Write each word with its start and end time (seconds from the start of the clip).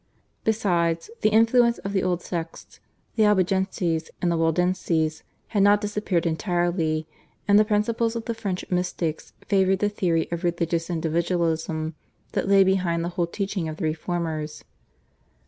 Besides, 0.43 1.11
the 1.21 1.29
influence 1.29 1.77
of 1.77 1.93
the 1.93 2.01
old 2.01 2.23
sects, 2.23 2.79
the 3.15 3.25
Albigenses 3.25 4.09
and 4.19 4.31
the 4.31 4.35
Waldenses, 4.35 5.21
had 5.49 5.61
not 5.61 5.79
disappeared 5.79 6.25
entirely, 6.25 7.05
and 7.47 7.59
the 7.59 7.63
principles 7.63 8.15
of 8.15 8.25
the 8.25 8.33
French 8.33 8.65
mystics 8.71 9.33
favoured 9.47 9.77
the 9.77 9.89
theory 9.89 10.27
of 10.31 10.43
religious 10.43 10.89
individualism, 10.89 11.93
that 12.31 12.47
lay 12.49 12.63
behind 12.63 13.05
the 13.05 13.09
whole 13.09 13.27
teaching 13.27 13.69
of 13.69 13.77
the 13.77 13.83
reformers. 13.85 14.63